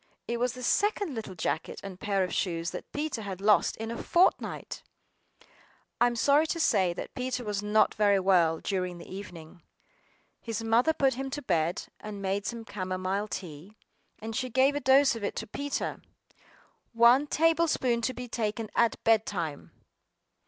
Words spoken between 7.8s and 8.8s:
very well